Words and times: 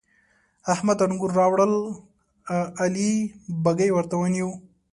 احمد 0.73 0.97
انګور 1.05 1.31
راوړل؛ 1.39 1.73
علي 2.81 3.11
بږۍ 3.63 3.89
ورته 3.93 4.15
ونيو. 4.17 4.49